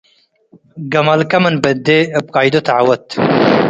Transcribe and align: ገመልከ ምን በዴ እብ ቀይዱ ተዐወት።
ገመልከ 0.93 1.31
ምን 1.43 1.55
በዴ 1.63 1.87
እብ 2.17 2.25
ቀይዱ 2.35 2.55
ተዐወት። 2.67 3.07